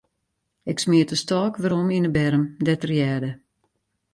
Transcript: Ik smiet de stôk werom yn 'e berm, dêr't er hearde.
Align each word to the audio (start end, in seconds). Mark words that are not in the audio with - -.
Ik 0.71 0.77
smiet 0.83 1.09
de 1.11 1.17
stôk 1.23 1.53
werom 1.61 1.89
yn 1.97 2.07
'e 2.07 2.11
berm, 2.17 2.43
dêr't 2.65 2.85
er 2.87 2.93
hearde. 2.97 3.31